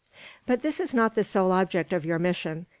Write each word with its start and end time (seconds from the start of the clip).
"But 0.47 0.63
this 0.63 0.79
is 0.79 0.95
not 0.95 1.13
the 1.13 1.23
sole 1.23 1.51
object 1.51 1.93
of 1.93 2.05
your 2.07 2.17
mission. 2.17 2.65